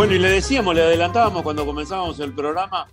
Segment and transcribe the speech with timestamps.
[0.00, 2.88] Bueno, y le decíamos, le adelantábamos cuando comenzábamos el programa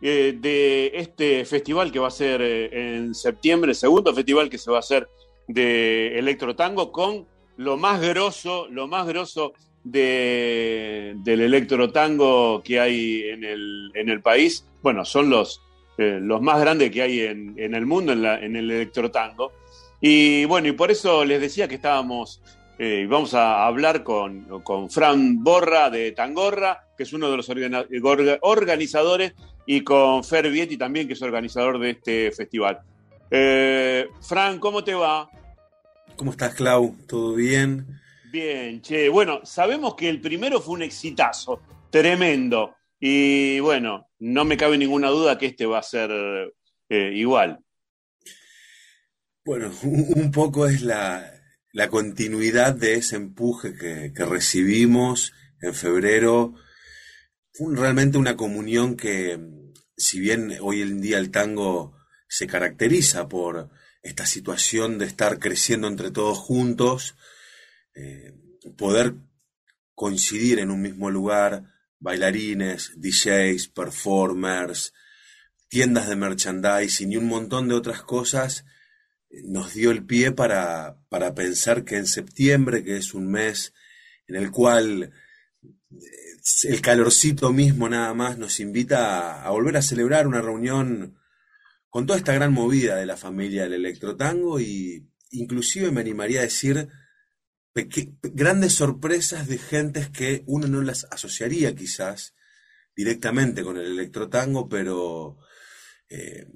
[0.00, 4.70] eh, de este festival que va a ser eh, en septiembre, segundo festival que se
[4.70, 5.08] va a hacer
[5.48, 9.52] de electro tango con lo más grosso, lo más grosso
[9.82, 14.64] de, del electro tango que hay en el, en el país.
[14.80, 15.60] Bueno, son los,
[15.98, 19.10] eh, los más grandes que hay en, en el mundo en, la, en el electro
[19.10, 19.50] tango.
[20.00, 22.40] Y bueno, y por eso les decía que estábamos
[22.78, 27.48] eh, vamos a hablar con, con, Fran Borra de Tangorra, que es uno de los
[28.42, 29.34] organizadores,
[29.66, 32.80] y con Fer Vietti también, que es organizador de este festival.
[33.30, 35.30] Eh, Fran, ¿cómo te va?
[36.16, 36.96] ¿Cómo estás, Clau?
[37.06, 37.86] ¿Todo bien?
[38.30, 39.08] Bien, che.
[39.08, 42.74] Bueno, sabemos que el primero fue un exitazo, tremendo.
[42.98, 46.10] Y bueno, no me cabe ninguna duda que este va a ser
[46.88, 47.60] eh, igual.
[49.44, 51.33] Bueno, un poco es la,
[51.74, 56.54] la continuidad de ese empuje que, recibimos en febrero
[57.52, 59.40] fue realmente una comunión que,
[59.96, 61.96] si bien hoy en día el tango
[62.28, 63.70] se caracteriza por
[64.02, 67.16] esta situación de estar creciendo entre todos juntos,
[67.96, 68.32] eh,
[68.76, 69.16] poder
[69.94, 74.92] coincidir en un mismo lugar, bailarines, DJs, performers,
[75.66, 78.64] tiendas de merchandising y un montón de otras cosas,
[79.44, 83.72] nos dio el pie para, para pensar que en septiembre, que es un mes
[84.26, 85.12] en el cual
[85.62, 91.18] eh, el calorcito mismo nada más nos invita a, volver a celebrar una reunión
[91.88, 96.44] con toda esta gran movida de la familia del electrotango y inclusive me animaría a
[96.44, 96.88] decir
[98.22, 102.34] grandes sorpresas de gentes que uno no las asociaría quizás
[102.94, 105.38] directamente con el electrotango, pero
[106.08, 106.46] eh,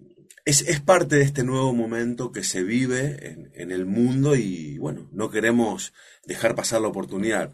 [0.49, 5.29] es, parte de este nuevo momento que se vive en, el mundo y bueno, no
[5.31, 5.93] queremos
[6.25, 7.53] dejar pasar la oportunidad.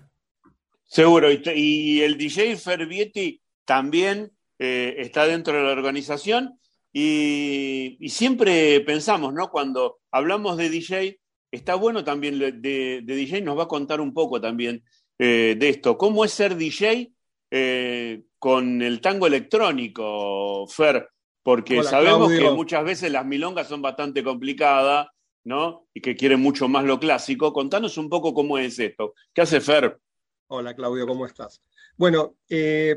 [0.84, 6.61] Seguro, y, el DJ Fervietti también eh, está dentro de la organización
[6.92, 9.51] y, siempre pensamos, ¿no?
[9.51, 11.19] Cuando hablamos de DJ,
[11.51, 14.85] está bueno también de, DJ, nos va a contar un poco también
[15.19, 15.98] eh, de esto.
[15.98, 17.13] ¿Cómo es ser DJ
[17.51, 21.08] eh, con el tango electrónico, Fer?
[21.45, 25.09] Porque sabemos que muchas veces las milongas son bastante complicadas,
[25.45, 25.87] ¿no?
[25.93, 27.53] Y que quieren mucho más lo clásico.
[27.53, 29.13] Contanos un poco cómo es esto.
[29.33, 30.01] ¿Qué hace Fer?
[30.47, 31.61] Hola Claudio, ¿cómo estás?
[31.99, 32.97] Bueno, eh,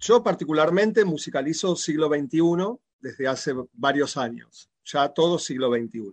[0.00, 2.40] yo particularmente musicalizo siglo XXI
[2.98, 6.10] desde hace varios años, ya todo siglo XXI.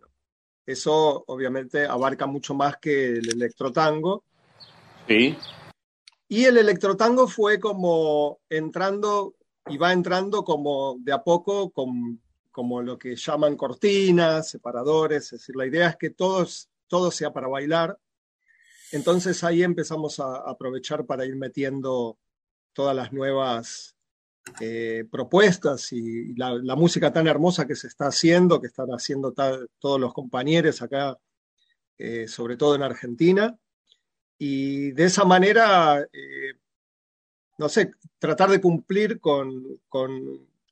[0.65, 4.25] Eso obviamente abarca mucho más que el electrotango.
[5.07, 5.37] Sí.
[6.27, 9.35] Y el electrotango fue como entrando
[9.69, 12.21] y va entrando como de a poco con,
[12.51, 16.45] como lo que llaman cortinas, separadores, es decir, la idea es que todo,
[16.87, 17.97] todo sea para bailar.
[18.91, 22.17] Entonces ahí empezamos a aprovechar para ir metiendo
[22.73, 23.95] todas las nuevas
[24.59, 29.33] eh, propuestas y, la, música tan hermosa que se está haciendo, que están haciendo
[29.79, 31.17] todos los compañeros acá,
[31.97, 33.57] eh, sobre todo en Argentina.
[34.37, 36.53] Y de esa manera eh,
[37.59, 39.79] no sé, tratar de cumplir con,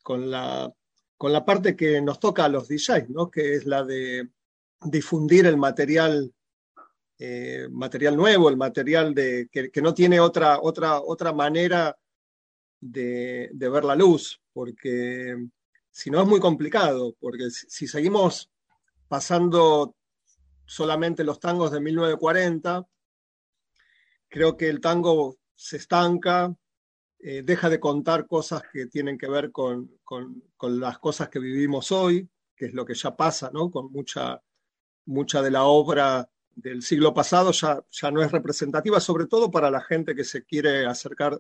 [0.08, 0.74] la,
[1.18, 3.30] con la parte que nos toca a los DJs, ¿no?
[3.30, 4.30] que es la de
[4.82, 6.34] difundir el material,
[7.20, 11.98] eh, material nuevo, el material de, que, no tiene otra, otra, otra manera
[12.80, 15.36] de, ver la luz, porque
[15.92, 18.50] si no es muy complicado, porque si, seguimos
[19.10, 19.94] pasando
[20.66, 22.88] solamente los tangos de 1940,
[24.30, 26.56] creo que el tango se estanca,
[27.20, 29.90] eh, deja de contar cosas que tienen que ver con,
[30.62, 33.72] las cosas que vivimos hoy, que es lo que ya pasa, ¿no?
[33.72, 34.42] Con mucha,
[35.06, 39.72] mucha de la obra del siglo pasado ya, ya no es representativa, sobre todo para
[39.72, 41.40] la gente que se quiere acercar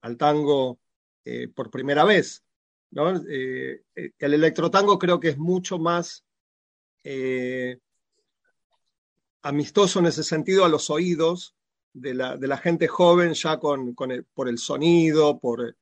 [0.00, 0.78] al tango
[1.24, 2.42] eh, por primera vez.
[2.90, 3.14] ¿no?
[3.28, 6.24] Eh, el electrotango creo que es mucho más
[9.42, 11.56] amistoso en ese sentido a los oídos
[11.92, 15.76] de la, de la gente joven ya con, con por el sonido, por,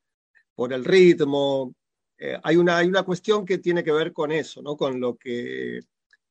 [0.55, 1.75] por el ritmo.
[2.19, 4.77] Eh, hay, una, hay una cuestión que tiene que ver con eso, ¿no?
[4.77, 5.81] con, lo que,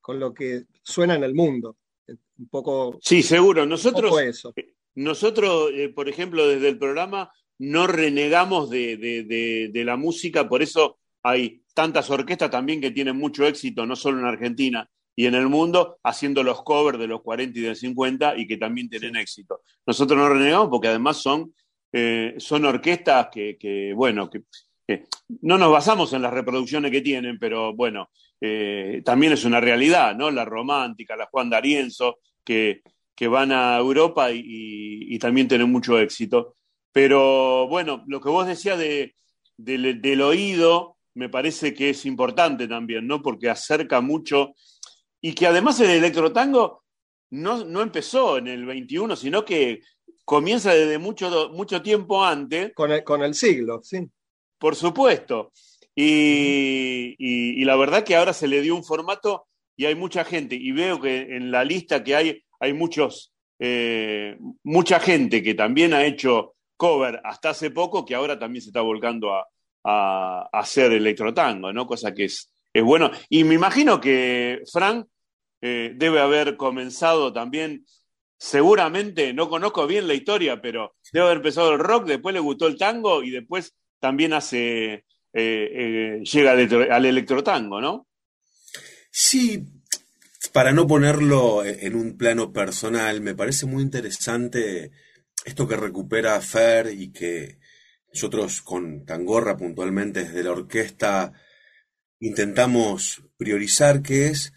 [0.00, 1.76] con lo que suena en el mundo.
[2.38, 2.98] Un poco.
[3.02, 3.66] Sí, seguro.
[3.66, 4.52] Nosotros, eso.
[4.56, 10.48] Eh, nosotros eh, por ejemplo, desde el programa no renegamos de, de, de, la música,
[10.48, 14.88] por eso hay tantas orquestas también que tienen mucho éxito, no solo en Argentina,
[15.20, 18.56] y en el mundo haciendo los covers de los 40 y del 50 y que
[18.56, 19.60] también tienen éxito.
[19.84, 21.52] Nosotros no renegamos porque además son,
[21.92, 24.44] eh, son orquestas que, bueno, que,
[25.42, 28.08] no nos basamos en las reproducciones que tienen, pero bueno,
[28.40, 30.30] eh, también es una realidad, ¿no?
[30.30, 32.80] La romántica, la Juan D'Arienzo, que,
[33.14, 36.54] que van a Europa y, también tienen mucho éxito.
[36.92, 39.14] Pero bueno, lo que vos decías de,
[39.58, 43.20] del oído me parece que es importante también, ¿no?
[43.20, 44.54] Porque acerca mucho
[45.20, 46.84] y que además el electrotango
[47.30, 49.80] no, no empezó en el 21, sino que
[50.24, 52.72] comienza desde mucho, mucho tiempo antes.
[52.74, 54.08] Con el, con el siglo, sí.
[54.58, 55.52] Por supuesto.
[55.94, 60.54] Y, y, la verdad que ahora se le dio un formato y hay mucha gente.
[60.54, 65.94] Y veo que en la lista que hay, hay muchos, eh, mucha gente que también
[65.94, 69.46] ha hecho cover hasta hace poco, que ahora también se está volcando a,
[69.84, 71.86] a, hacer electrotango, ¿no?
[71.86, 73.10] Cosa que es, es bueno.
[73.28, 75.06] Y me imagino que Frank
[75.60, 77.84] eh, debe haber comenzado también,
[78.38, 82.66] seguramente, no conozco bien la historia, pero debe haber empezado el rock, después le gustó
[82.66, 88.06] el tango y después también hace, eh, eh, llega al, electrotango, ¿no?
[89.10, 89.64] Sí,
[90.52, 94.92] para no ponerlo en un plano personal, me parece muy interesante
[95.44, 97.58] esto que recupera Fer y que
[98.12, 101.32] nosotros con Tangorra puntualmente desde la orquesta
[102.20, 104.52] intentamos priorizar, que es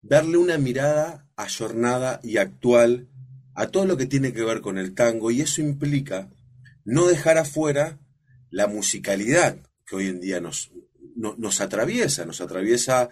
[0.00, 3.08] darle una mirada ayornada y actual
[3.54, 6.30] a todo lo que tiene que ver con el tango y eso implica
[6.84, 7.98] no dejar afuera
[8.50, 10.70] la musicalidad que hoy en día nos,
[11.16, 13.10] nos atraviesa, nos atraviesa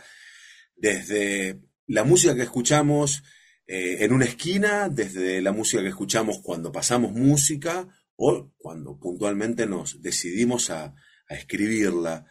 [0.76, 3.23] desde la música que escuchamos
[3.67, 9.67] eh, en una esquina, desde la música que escuchamos cuando pasamos música o cuando puntualmente
[9.67, 10.94] nos decidimos a,
[11.29, 12.25] escribirla.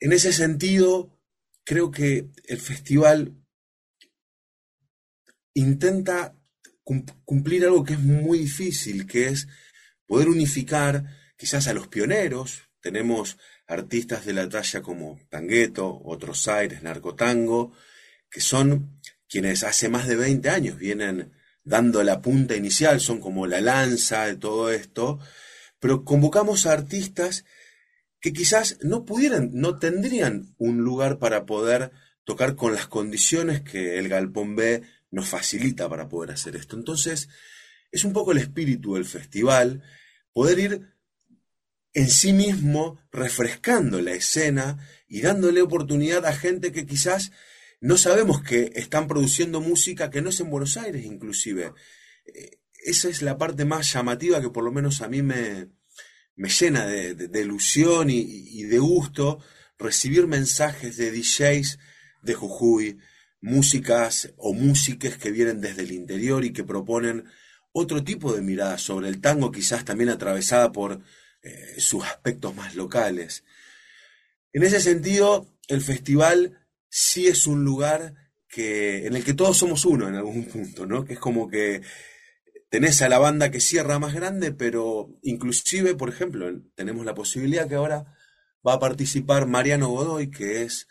[0.00, 1.18] En ese sentido,
[1.64, 3.34] creo que el festival
[5.54, 6.36] intenta
[7.24, 9.48] cumplir algo que es muy difícil, que es
[10.06, 11.04] poder unificar
[11.36, 12.62] quizás a los pioneros.
[12.80, 17.72] Tenemos artistas de la talla como Tangueto, Otros Aires, Narcotango,
[18.30, 21.32] que son quienes hace más de 20 años vienen
[21.62, 25.18] dando la punta inicial, son como la lanza de todo esto,
[25.80, 27.44] pero convocamos a artistas
[28.24, 31.90] que quizás no pudieran, no tendrían un lugar para poder
[32.24, 34.80] tocar con las condiciones que el Galpón B
[35.10, 36.74] nos facilita para poder hacer esto.
[36.74, 37.28] Entonces,
[37.92, 39.82] es un poco el espíritu del festival,
[40.32, 40.94] poder ir
[41.92, 47.30] en sí mismo refrescando la escena y dándole oportunidad a gente que quizás
[47.82, 51.74] no sabemos que están produciendo música que no es en Buenos Aires inclusive.
[52.24, 55.68] Eh, esa es la parte más llamativa que por lo menos a mí me,
[56.36, 59.40] me llena de, ilusión y, de gusto
[59.78, 61.78] recibir mensajes de DJs
[62.22, 62.98] de Jujuy,
[63.40, 67.24] músicas o músicas que vienen desde el interior y que proponen
[67.72, 71.02] otro tipo de mirada sobre el tango, quizás también atravesada por
[71.42, 73.44] eh, sus aspectos más locales.
[74.52, 78.14] En ese sentido, el festival sí es un lugar
[78.48, 81.04] que, en el que todos somos uno en algún punto, ¿no?
[81.04, 81.82] Que es como que
[82.74, 87.68] tenés a la banda que cierra más grande, pero inclusive, por ejemplo, tenemos la posibilidad
[87.68, 88.16] que ahora
[88.66, 90.88] va a participar Mariano Godoy, que es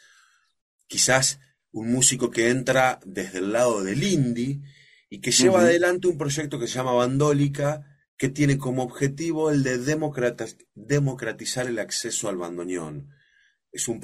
[0.87, 1.41] quizás
[1.71, 4.61] un músico que entra desde el lado del indie
[5.09, 7.85] y que lleva adelante un proyecto que se llama Bandólica,
[8.15, 9.77] que tiene como objetivo el de
[10.75, 13.09] democratizar el acceso al bandoneón.
[13.73, 13.99] Es un,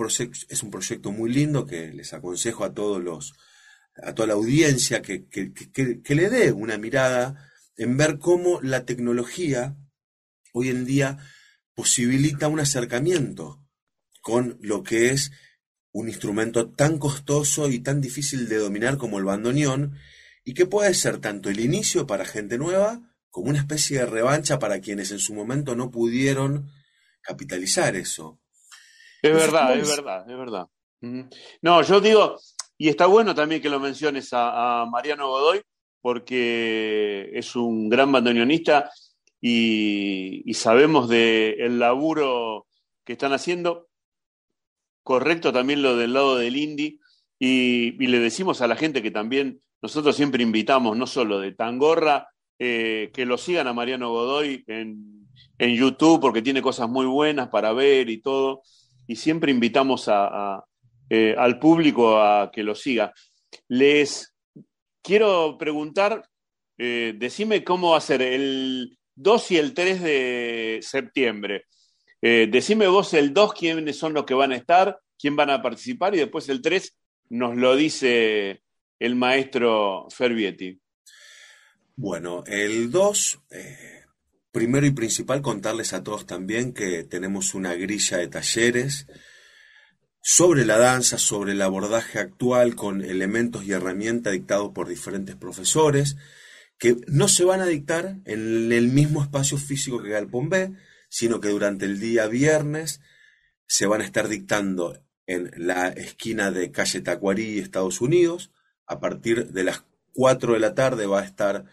[0.49, 3.35] es un proyecto muy lindo que les aconsejo a todos los,
[4.03, 7.48] a toda la audiencia que, que, le dé una mirada
[7.79, 9.75] en ver cómo la tecnología
[10.53, 11.17] hoy en día
[11.73, 13.63] posibilita un acercamiento
[14.21, 15.31] con lo que es
[15.91, 19.97] un instrumento tan costoso y tan difícil de dominar como el bandoneón,
[20.43, 24.59] y que puede ser tanto el inicio para gente nueva como una especie de revancha
[24.59, 26.71] para quienes en su momento no pudieron
[27.21, 28.39] capitalizar eso.
[29.21, 30.67] Es verdad, es verdad, es verdad.
[31.61, 32.37] No, yo digo,
[32.77, 35.61] y está bueno también que lo menciones a, Mariano Godoy,
[36.01, 38.89] porque es un gran bandoneonista
[39.41, 42.67] y, sabemos del laburo
[43.03, 43.87] que están haciendo.
[45.03, 46.99] Correcto también lo del lado del indie.
[47.39, 52.27] Y, le decimos a la gente que también nosotros siempre invitamos, no solo de Tangorra,
[52.57, 55.27] eh, que lo sigan a Mariano Godoy en,
[55.57, 58.63] en YouTube, porque tiene cosas muy buenas para ver y todo
[59.09, 60.07] y siempre invitamos
[61.09, 63.11] eh, al público a que lo siga.
[63.67, 64.28] Les
[65.09, 66.23] quiero preguntar,
[66.77, 71.65] eh, decime cómo va a ser el 2 y el 3 de septiembre.
[72.21, 75.63] Eh, decime vos el 2 quiénes son los que van a estar, quién van a
[75.63, 76.95] participar y después el 3
[77.29, 78.61] nos lo dice
[78.99, 80.79] el maestro Fervietti.
[81.95, 83.39] Bueno, el 2,
[84.51, 89.07] Primero y principal, contarles a todos también que tenemos una grilla de talleres
[90.21, 96.17] sobre la danza, sobre el abordaje actual con elementos y herramientas dictados por diferentes profesores,
[96.77, 100.73] que no se van a dictar en el mismo espacio físico que Galpón B,
[101.09, 103.01] sino que durante el día viernes
[103.67, 108.51] se van a estar dictando en la esquina de calle Tacuarí, Estados Unidos.
[108.87, 109.83] A partir de las
[110.13, 111.69] 4 de la tarde va a estar, va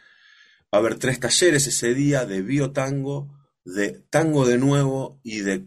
[0.73, 3.35] a haber tres talleres ese día de biotango,
[3.65, 5.67] de tango de nuevo y de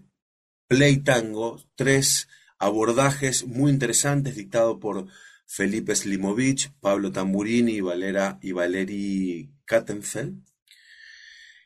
[0.68, 2.28] play tango, tres
[2.60, 5.08] abordajes muy interesantes dictados por
[5.46, 10.44] Felipe Slimovich, Pablo Tamburini y, Valera, y Valeri Kattenfeld.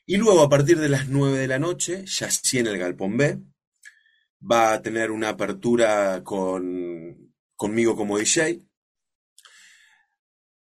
[0.06, 3.18] Y luego a partir de las 9 de la noche, ya sí en el Galpón
[3.18, 3.40] B,
[4.40, 8.62] va a tener una apertura con, conmigo como DJ.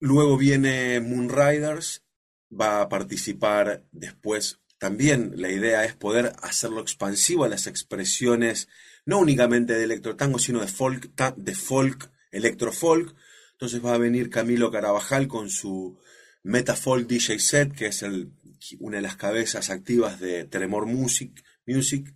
[0.00, 2.04] Luego viene Moonriders,
[2.50, 4.60] va a participar después.
[4.78, 8.68] También la idea es poder hacerlo expansivo a las expresiones,
[9.06, 13.14] no únicamente de electrotango, sino de folk, de folk, electrofolk.
[13.52, 15.98] Entonces va a venir Camilo Carabajal con su
[16.42, 18.04] Metafolk DJ set, que es
[18.80, 21.44] una de las cabezas activas de Tremor Music.
[21.66, 22.14] Music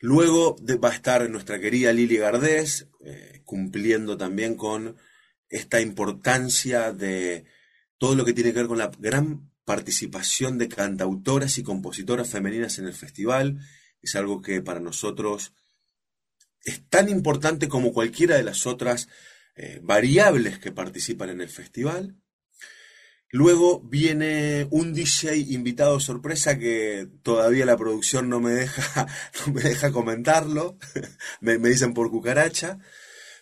[0.00, 4.96] Luego va a estar nuestra querida Lili Gardés, eh, cumpliendo también con
[5.48, 7.44] esta importancia de
[7.98, 12.78] todo lo que tiene que ver con la gran participación de cantautoras y compositoras femeninas
[12.78, 13.58] en el festival.
[14.02, 15.54] Es algo que para nosotros
[16.66, 19.08] es tan importante como cualquiera de las otras
[19.54, 22.16] eh, variables que participan en el festival.
[23.30, 29.06] Luego viene un DJ invitado sorpresa que todavía la producción no me deja,
[29.46, 30.76] no me deja comentarlo,
[31.40, 32.78] me, dicen por cucaracha,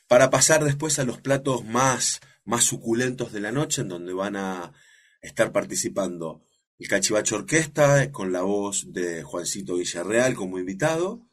[0.07, 4.37] para pasar después a los platos más, más suculentos de la noche, en donde van
[4.37, 4.75] a
[5.23, 6.45] estar participando
[6.79, 11.27] el Cachivacho Orquesta, con la voz de Juancito Villarreal como invitado,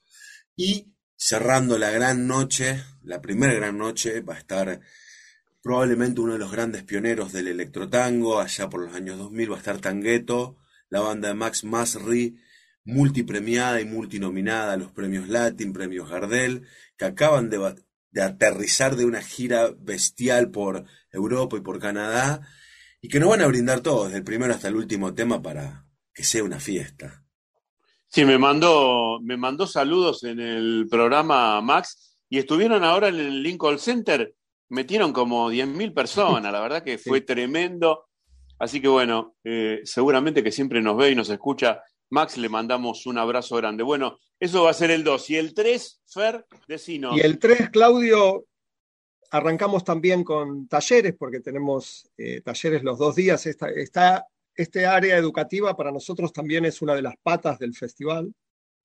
[0.55, 0.90] y
[1.21, 4.81] cerrando la gran noche, la primera gran noche, va a estar
[5.61, 9.59] probablemente uno de los grandes pioneros del electrotango, allá por los años 2000 va a
[9.59, 10.57] estar Tangueto,
[10.89, 12.37] la banda de Max Masri,
[12.85, 16.65] multipremiada y multinominada a los premios Latin, premios Gardel,
[16.97, 17.75] que acaban de,
[18.09, 22.41] de aterrizar de una gira bestial por Europa y por Canadá,
[22.99, 25.85] y que nos van a brindar todos, desde el primero hasta el último tema, para
[26.15, 27.20] que sea una fiesta.
[28.11, 33.41] Sí, me mandó, me mandó saludos en el programa Max y estuvieron ahora en el
[33.41, 34.35] Lincoln Center
[34.71, 38.05] metieron como 10.000 personas, la verdad que fue tremendo.
[38.57, 41.81] Así que bueno, eh, seguramente que siempre nos ve y nos escucha.
[42.09, 43.83] Max, le mandamos un abrazo grande.
[43.83, 45.29] Bueno, eso va a ser el 2.
[45.29, 47.15] ¿Y el 3, Fer, decino?
[47.15, 48.45] Y el 3, Claudio,
[49.29, 53.45] arrancamos también con talleres, porque tenemos eh, talleres los dos días.
[53.45, 58.33] Esta, está, este área educativa para nosotros también es una de las patas del festival,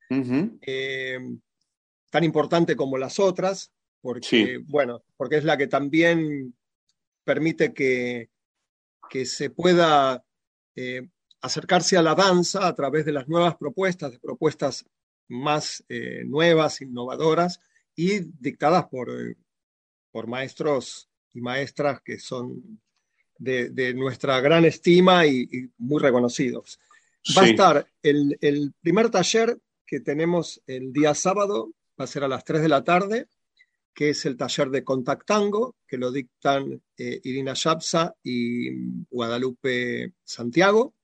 [0.08, 1.18] eh,
[2.10, 3.72] tan importante como las otras
[4.06, 6.54] porque, bueno, porque es la que también
[7.24, 8.30] permite que,
[9.10, 10.24] que se pueda
[10.76, 11.08] eh,
[11.40, 14.86] acercarse a la danza a través de las nuevas propuestas, de propuestas
[15.26, 17.60] más eh, nuevas, innovadoras
[17.96, 19.08] y dictadas por,
[20.12, 22.80] por maestros y maestras que son
[23.38, 26.78] de, nuestra gran estima y, muy reconocidos.
[27.36, 32.24] Va a estar el, el primer taller que tenemos el día sábado, va a ser
[32.24, 33.28] a las 3 de la tarde,
[33.96, 40.94] que es el taller de Contactango, que lo dictan eh, Irina Yapsa y Guadalupe Santiago.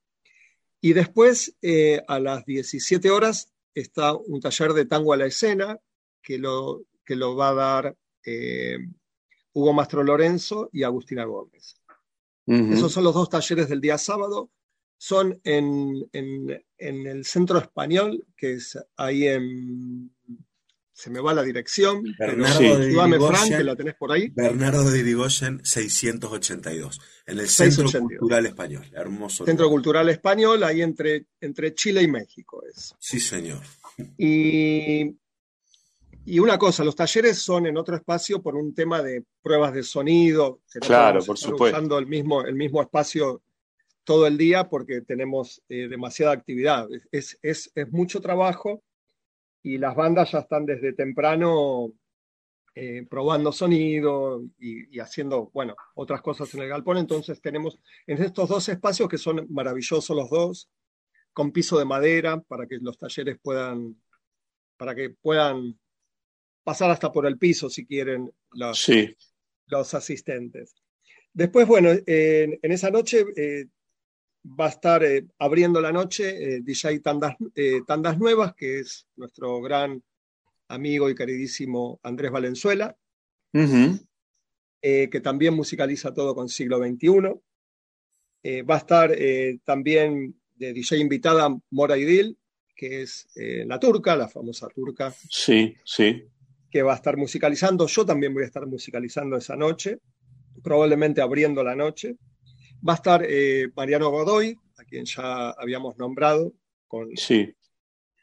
[0.78, 5.78] Y después, eh, a las 17 horas, está un taller de tango a la escena,
[6.20, 7.96] que lo, que lo va a dar
[8.26, 8.76] eh,
[9.54, 11.80] Hugo Mastro Lorenzo y Agustina Gómez.
[12.46, 14.50] Esos son los dos talleres del día sábado.
[14.98, 20.12] Son en, en el Centro Español, que es ahí en
[21.02, 22.04] se me va la dirección.
[22.16, 24.28] Bernardo de la tenés por ahí.
[24.28, 28.88] Bernardo de Irigoyen, 682, en el Centro Cultural Español.
[28.92, 29.44] Hermoso.
[29.44, 32.94] Centro Cultural Español, ahí entre, entre Chile y México es.
[33.00, 33.62] Sí, señor.
[34.16, 35.16] Y,
[36.24, 39.82] y una cosa, los talleres son en otro espacio por un tema de pruebas de
[39.82, 40.60] sonido.
[40.80, 41.76] claro, por supuesto.
[41.76, 43.42] usando el mismo, el mismo espacio
[44.04, 46.88] todo el día porque tenemos eh, demasiada actividad.
[47.10, 48.82] Es, es, es mucho trabajo
[49.62, 51.92] y las bandas ya están desde temprano
[52.74, 56.96] eh, probando sonido y, haciendo, bueno, otras cosas en el galpón.
[56.96, 60.70] Entonces tenemos en estos dos espacios que son maravillosos los dos,
[61.32, 63.96] con piso de madera para que los talleres puedan,
[64.76, 65.78] para que puedan
[66.62, 68.88] pasar hasta por el piso si quieren los,
[69.66, 70.74] los asistentes.
[71.32, 73.66] Después, bueno, en esa noche eh,
[74.44, 77.36] va a estar eh, abriendo la noche eh, DJ Tandas,
[77.86, 80.02] Tandas, Nuevas, que es nuestro gran
[80.68, 82.96] amigo y queridísimo Andrés Valenzuela,
[83.52, 88.62] que también musicaliza todo con siglo XXI.
[88.62, 89.14] Va a estar
[89.64, 92.38] también de DJ invitada Mora Idil,
[92.74, 95.14] que es la turca, la famosa turca.
[95.28, 96.24] Sí, sí.
[96.72, 97.86] Que va a estar musicalizando.
[97.86, 100.00] Yo también voy a estar musicalizando esa noche,
[100.64, 102.16] probablemente abriendo la noche.
[102.86, 103.24] Va a estar
[103.76, 106.52] Mariano Godoy, a quien ya habíamos nombrado
[106.88, 107.54] con, sí.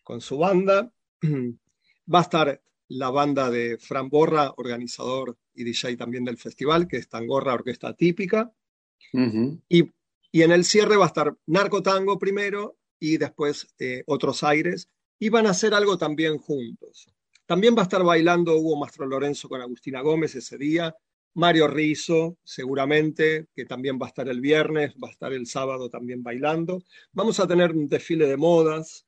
[0.04, 0.92] con su banda.
[2.12, 6.98] Va a estar la banda de Fran Borra, organizador y DJ también del festival, que
[6.98, 8.52] es Tangorra Orquesta Típica.
[9.14, 9.92] y,
[10.32, 14.90] y, en el cierre va a estar Narco Tango primero y después eh, Otros Aires.
[15.20, 17.10] Y van a hacer algo también juntos.
[17.50, 20.96] También va a estar bailando Hugo Mastro Lorenzo con Agustina Gómez ese día.
[21.34, 25.90] Mario Rizo, seguramente, que también va a estar el viernes, va a estar el sábado
[25.90, 26.84] también bailando.
[27.12, 29.08] Vamos a tener un desfile de modas.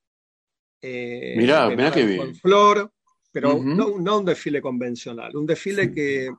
[0.81, 2.17] Eh, mirá, mirá qué bien.
[2.17, 2.91] Con Flor,
[3.31, 6.29] pero no, no, un desfile convencional, un desfile que...
[6.29, 6.38] Un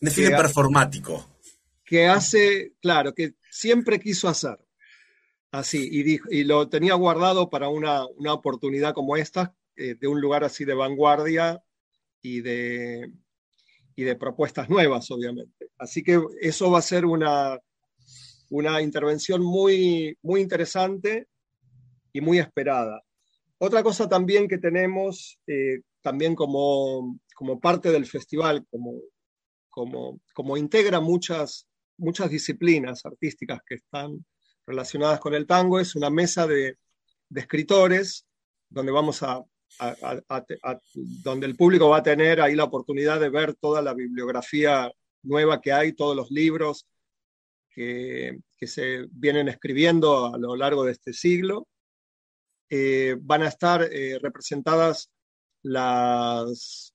[0.00, 1.30] desfile performático.
[1.82, 4.58] Que hace, claro, que siempre quiso hacer.
[5.50, 10.20] Así, y, y lo tenía guardado para una, una oportunidad como esta, eh, de un
[10.20, 11.62] lugar así de vanguardia
[12.22, 13.12] y de,
[13.94, 15.70] y de propuestas nuevas, obviamente.
[15.78, 17.58] Así que eso va a ser una,
[18.50, 21.28] una intervención muy, muy interesante
[22.12, 23.02] y muy esperada.
[23.58, 29.00] Otra cosa también que tenemos, eh, también como, como, parte del festival, como,
[29.68, 31.66] como, como integra muchas,
[31.98, 34.24] muchas disciplinas artísticas que están
[34.66, 36.78] relacionadas con el tango, es una mesa de,
[37.28, 38.26] de escritores
[38.68, 39.44] donde vamos a,
[40.94, 45.60] donde el público va a tener ahí la oportunidad de ver toda la bibliografía nueva
[45.60, 46.86] que hay, todos los libros
[47.70, 51.66] que, que se vienen escribiendo a lo largo de este siglo
[52.72, 55.10] eh, van a estar eh, representadas
[55.62, 56.94] las...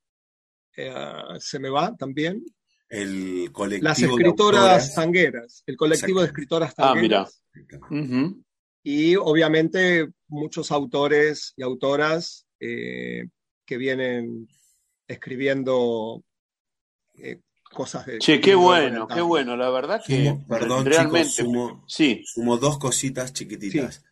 [0.78, 0.94] Eh,
[1.40, 2.46] se me va también.
[2.88, 7.42] El colectivo las escritoras tangueras, el colectivo de escritoras tangueras.
[7.54, 8.34] Ah, mira.
[8.84, 12.45] Y obviamente muchos autores y autoras
[13.66, 14.48] que vienen
[15.08, 16.24] escribiendo
[17.72, 18.20] cosas de...
[18.20, 21.30] Che, qué bueno, qué bueno, la verdad que perdón, realmente...
[21.30, 22.24] sumo, sí.
[22.26, 24.04] sumo dos cositas chiquititas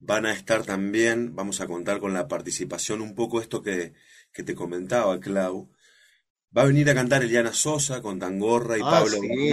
[0.00, 3.94] van a estar también, vamos a contar con la participación, un poco esto que,
[4.32, 5.70] que te comentaba, Clau.
[6.56, 9.50] Va a venir a cantar Eliana Sosa con Tangorra y ah, Pablo sí.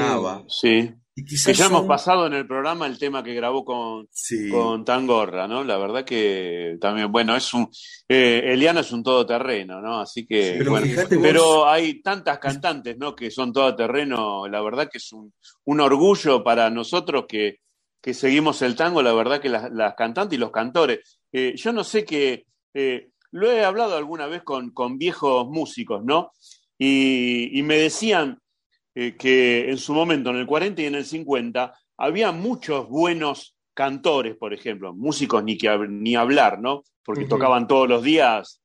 [0.48, 0.94] Sí.
[1.18, 4.10] Y que ya hemos pasado en el programa el tema que grabó con,
[4.52, 5.64] con Tangorra, ¿no?
[5.64, 7.70] La verdad que también, bueno, es un.
[8.08, 10.02] Eh, Eliana es un todoterreno, ¿no?
[10.02, 10.56] Así que.
[10.58, 10.88] pero, bueno,
[11.22, 13.16] pero hay tantas cantantes, ¿no?
[13.16, 14.46] Que son todoterreno.
[14.48, 17.60] La verdad que es un, un orgullo para nosotros que,
[18.02, 21.20] que seguimos el tango, la verdad que las, cantantes y los cantores.
[21.32, 26.04] Eh, yo no sé qué, eh, lo he hablado alguna vez con, con viejos músicos,
[26.06, 26.32] ¿no?
[26.78, 28.40] Y, me decían
[28.96, 33.56] eh, que en su momento, en el 40 y en el 50, había muchos buenos
[33.74, 36.84] cantores, por ejemplo, músicos ni, que, ni hablar, ¿no?
[37.04, 38.62] Porque tocaban todos los días,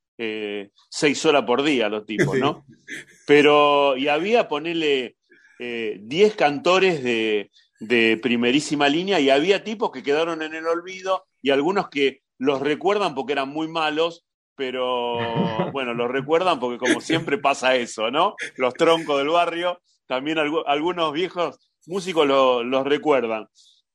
[0.89, 2.65] seis horas por día los tipos, ¿no?
[3.27, 5.17] Pero, y había, ponerle,
[5.59, 11.51] diez cantores de, de primerísima línea y había tipos que quedaron en el olvido y
[11.51, 15.17] algunos que los recuerdan porque eran muy malos, pero
[15.73, 18.37] bueno, los recuerdan porque como siempre pasa eso, ¿no?
[18.57, 19.81] Los troncos del barrio,
[20.11, 23.47] también algunos viejos músicos los recuerdan.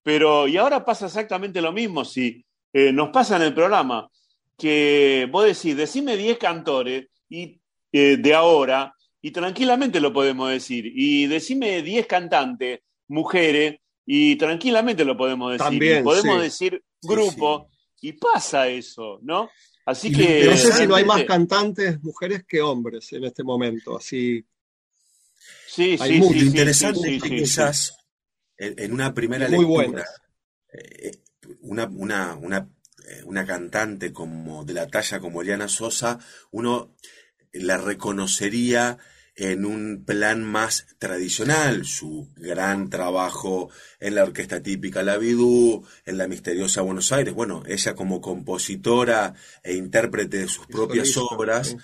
[0.02, 4.10] Pero, y ahora pasa exactamente lo mismo, si eh, nos pasa en el programa,
[4.58, 7.60] que vos decís, decime 10 cantores y,
[7.92, 15.04] eh, de ahora, y tranquilamente lo podemos decir, y decime 10 cantantes mujeres, y tranquilamente
[15.04, 16.02] lo podemos decir.
[16.02, 17.68] podemos decir grupo,
[18.00, 19.50] y pasa eso, ¿no?
[19.86, 20.46] Así que.
[20.46, 24.46] No sé si no hay más cantantes mujeres que hombres en este momento, así.
[25.76, 27.98] Sí, hay sí, interesante quizás
[28.58, 30.06] en una primera lectura,
[30.72, 31.12] eh,
[31.62, 32.70] una, una, una,
[33.08, 36.20] eh, una cantante como de la talla como Eliana Sosa,
[36.52, 36.96] uno
[37.52, 38.98] la reconocería
[39.36, 46.18] en un plan más tradicional, su gran trabajo en la orquesta típica La Vidú, en
[46.18, 51.76] la misteriosa Buenos Aires, bueno, ella como compositora e intérprete de sus propias obras,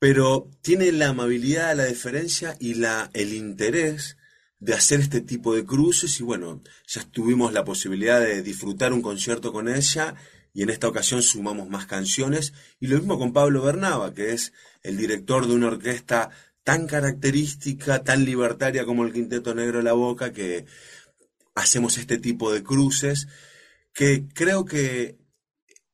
[0.00, 2.82] pero tiene la amabilidad, la deferencia y
[3.12, 4.16] el interés
[4.58, 9.02] de hacer este tipo de cruces y bueno, ya tuvimos la posibilidad de disfrutar un
[9.02, 10.14] concierto con ella
[10.54, 14.54] y en esta ocasión sumamos más canciones y lo mismo con Pablo Bernaba, que es
[14.82, 16.30] el director de una orquesta
[16.64, 20.64] tan característica, tan libertaria como el Quinteto Negro La Boca, que
[21.54, 23.28] hacemos este tipo de cruces,
[23.92, 25.18] que creo que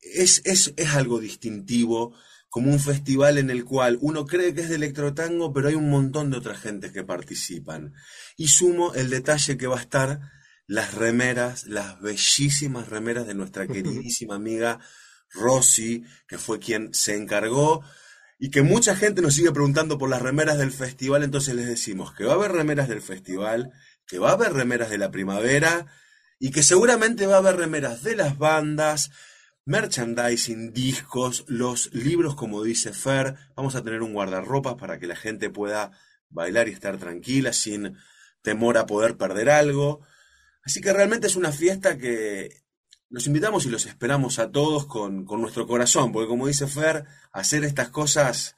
[0.00, 2.14] es, es, es algo distintivo,
[2.56, 5.90] como un festival en el cual uno cree que es de electrotango, pero hay un
[5.90, 7.92] montón de otras gentes que participan.
[8.38, 10.20] Y sumo el detalle que va a estar
[10.66, 14.80] las remeras, las bellísimas remeras de nuestra queridísima amiga
[15.32, 17.84] Rosy, que fue quien se encargó
[18.38, 22.14] y que mucha gente nos sigue preguntando por las remeras del festival, entonces les decimos
[22.14, 23.70] que va a haber remeras del festival,
[24.06, 25.88] que va a haber remeras de la primavera
[26.38, 29.10] y que seguramente va a haber remeras de las bandas,
[29.66, 33.34] merchandising, discos, los libros, como dice Fer.
[33.54, 35.90] Vamos a tener un guardarropas para que la gente pueda
[36.30, 37.96] bailar y estar tranquila sin
[38.42, 40.00] temor a poder perder algo.
[40.62, 42.62] Así que realmente es una fiesta que
[43.08, 47.64] los invitamos y los esperamos a todos con, nuestro corazón, porque como dice Fer, hacer
[47.64, 48.56] estas cosas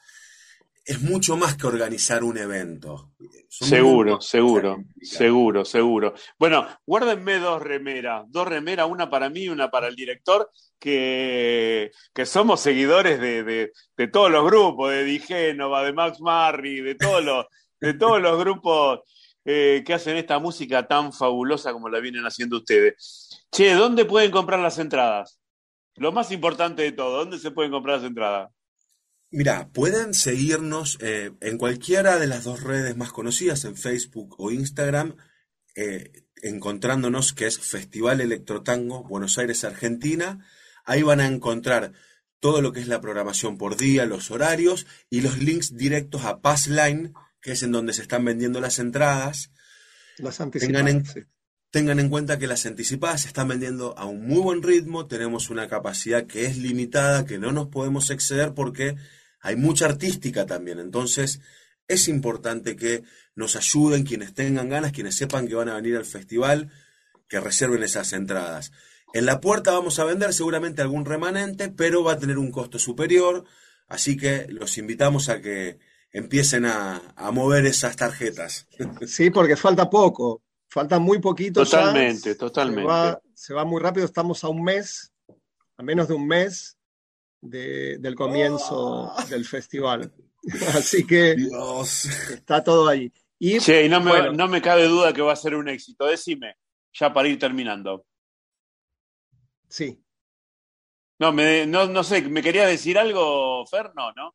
[0.89, 3.13] es mucho más que organizar un evento.
[3.51, 6.15] seguro, seguro, seguro, seguro.
[6.39, 11.91] Bueno, guárdenme dos remeras, dos remeras, una para mí y una para el director, que,
[12.15, 17.23] que somos seguidores de, de, todos los grupos, de Digénova, de Max Marri, de todos
[17.23, 17.45] los,
[17.79, 19.01] de todos los grupos
[19.45, 23.47] eh, que hacen esta música tan fabulosa como la vienen haciendo ustedes.
[23.53, 25.39] Che, ¿dónde pueden comprar las entradas?
[25.97, 28.51] Lo más importante de todo, ¿dónde se pueden comprar las entradas?
[29.31, 34.51] Mira, pueden seguirnos eh, en cualquiera de las dos redes más conocidas, en Facebook o
[34.51, 35.17] Instagram,
[35.75, 40.47] eh, encontrándonos que es Festival Electrotango Buenos Aires, Argentina.
[40.85, 41.93] Ahí van a encontrar
[42.41, 46.41] todo lo que es la programación por día, los horarios y los links directos a
[46.41, 47.13] Passline,
[47.43, 49.51] que es en donde se están vendiendo las entradas.
[50.19, 51.05] Las anticipadas.
[51.71, 55.51] Tengan en, cuenta que las anticipadas se están vendiendo a un muy buen ritmo, tenemos
[55.51, 58.97] una capacidad que es limitada, que no nos podemos exceder porque
[59.41, 60.79] hay mucha artística también.
[60.79, 61.41] Entonces,
[61.87, 63.03] es importante que
[63.35, 66.71] nos ayuden quienes tengan ganas, quienes sepan que van a venir al festival,
[67.29, 68.73] que reserven esas entradas.
[69.15, 72.79] En la puerta vamos a vender seguramente algún remanente, pero va a tener un costo
[72.79, 73.45] superior,
[73.89, 75.79] así que los invitamos a que
[76.13, 78.67] empiecen a, mover esas tarjetas.
[79.07, 81.65] Sí, porque falta poco, falta muy poquito.
[81.65, 83.19] Totalmente, totalmente.
[83.35, 85.13] Se va, muy rápido, estamos a un mes,
[85.77, 86.78] a menos de un mes
[87.41, 89.25] del comienzo oh.
[89.29, 90.13] del festival.
[90.75, 91.37] Así que
[92.33, 93.13] está todo ahí.
[93.39, 96.07] Y, sí, no me, no me cabe duda que va a ser un éxito.
[96.07, 96.57] Decime,
[96.93, 98.05] ya para ir terminando.
[99.69, 100.03] Sí.
[101.19, 103.93] No, me, no, no sé, ¿me quería decir algo, Fer?
[103.95, 104.35] No, ¿no?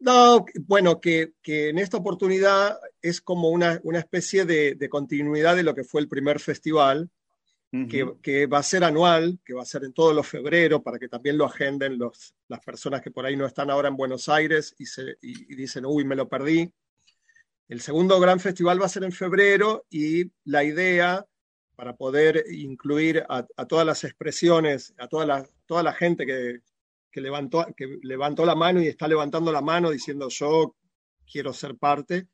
[0.00, 5.84] No, bueno, que, en esta oportunidad es como una, especie de, continuidad de lo que
[5.84, 7.10] fue el primer festival,
[7.70, 11.08] que, va a ser anual, que va a ser en todos los febreros, para que
[11.08, 14.74] también lo agenden los, las personas que por ahí no están ahora en Buenos Aires
[14.78, 16.72] y, se, dicen, uy, me lo perdí.
[17.68, 21.24] El segundo gran festival va a ser en febrero y la idea
[21.76, 26.60] para poder incluir a, todas las expresiones, a toda la, toda la gente que,
[27.10, 30.74] que levantó, que levantó la mano y está levantando la mano diciendo yo
[31.30, 32.26] quiero ser parte.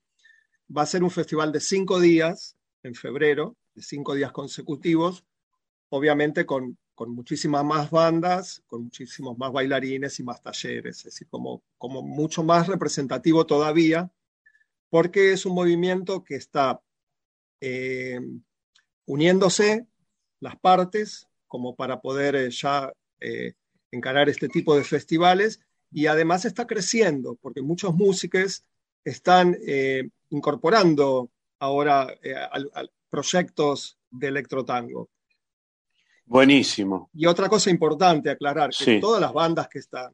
[0.75, 5.26] Va a ser un festival de cinco días en febrero, de cinco días consecutivos,
[5.97, 11.29] obviamente con, con muchísimas más bandas, con muchísimos más bailarines y más talleres, es decir,
[11.29, 14.11] como, como mucho más representativo todavía,
[14.89, 16.81] porque es un movimiento que está
[17.61, 18.21] eh,
[19.07, 19.87] uniéndose
[20.41, 23.53] las partes como para poder eh, ya eh,
[23.91, 28.65] encarar este tipo de festivales y además está creciendo porque muchos músicos
[29.05, 29.57] están
[30.31, 31.31] incorporando
[31.61, 32.13] ahora
[33.09, 35.09] proyectos de electrotango.
[36.27, 37.09] Buenísimo.
[37.15, 40.13] Y otra cosa importante aclarar, que todas las bandas que están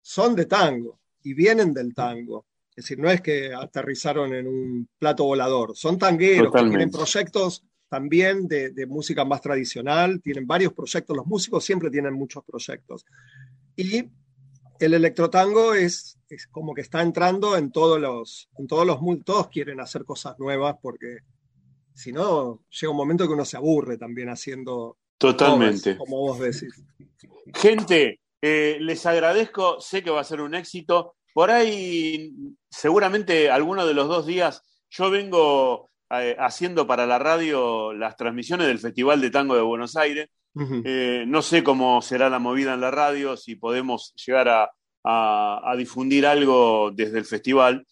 [0.00, 2.46] son de tango y vienen del tango.
[2.70, 8.46] Es decir, no es que aterrizaron en un plato volador, son tangueros, tienen proyectos también
[8.46, 13.04] de, música más tradicional, tienen varios proyectos, los músicos siempre tienen muchos proyectos.
[13.74, 14.08] Y
[14.78, 19.48] el electrotango es, es como que está entrando en todos los, en todos los, todos
[19.48, 21.18] quieren hacer cosas nuevas porque
[21.98, 24.97] si no, llega un momento que uno se aburre también haciendo.
[25.18, 25.96] Totalmente.
[25.96, 26.72] como vos decís.
[27.54, 31.16] Gente, eh, les agradezco, sé que va a ser un éxito.
[31.34, 32.32] Por ahí,
[32.70, 38.66] seguramente alguno de los dos días, yo vengo eh, haciendo para la radio las transmisiones
[38.66, 40.28] del Festival de Tango de Buenos Aires.
[40.84, 46.26] Eh, no sé cómo será la movida en la radio, si podemos llegar a, difundir
[46.26, 47.86] algo desde el festival.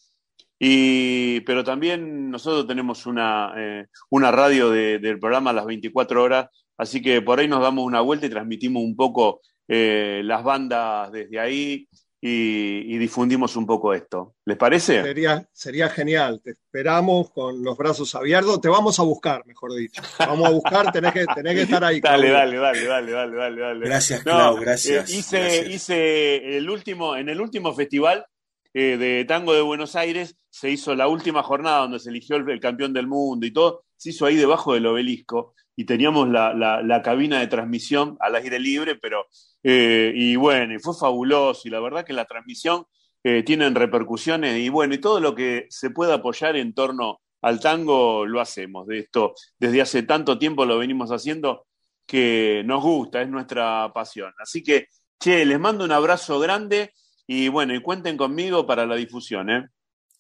[0.59, 6.49] Y, pero también nosotros tenemos una, eh, una radio del programa a las 24 horas,
[6.77, 11.41] así que por ahí nos damos una vuelta y transmitimos un poco las bandas desde
[11.41, 11.89] ahí
[12.21, 14.35] y, difundimos un poco esto.
[14.45, 15.03] ¿Les parece?
[15.03, 16.41] Sería, sería genial.
[16.43, 18.61] Te esperamos con los brazos abiertos.
[18.61, 20.03] Te vamos a buscar, mejor dicho.
[20.19, 22.01] Vamos a buscar, tenés que, tenés que estar ahí.
[22.03, 25.11] dale, dale, dale, dale, dale, dale, Gracias, Clau, gracias.
[25.11, 28.27] Eh, hice, hice el último, en el último festival
[28.75, 32.61] eh, de tango de Buenos Aires, se hizo la última jornada donde se eligió el,
[32.61, 35.55] campeón del mundo y todo, se hizo ahí debajo del obelisco.
[35.77, 39.27] Y teníamos la, cabina de transmisión al aire libre, pero,
[39.63, 42.87] eh, y bueno, y fue fabuloso, y la verdad que la transmisión
[43.23, 47.61] eh, tiene repercusiones, y bueno, y todo lo que se pueda apoyar en torno al
[47.61, 48.87] tango lo hacemos.
[48.87, 51.67] De esto, desde hace tanto tiempo lo venimos haciendo
[52.07, 54.33] que nos gusta, es nuestra pasión.
[54.39, 54.89] Así que,
[55.21, 56.93] che, les mando un abrazo grande
[57.27, 59.51] y bueno, y cuenten conmigo para la difusión.
[59.51, 59.67] ¿eh?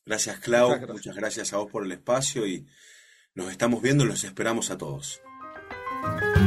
[0.05, 0.79] Gracias, Clau.
[0.88, 1.53] Muchas gracias.
[1.53, 2.66] a vos por el espacio y
[3.35, 4.05] nos estamos viendo.
[4.05, 5.21] Los esperamos a todos.
[6.03, 6.46] Bye.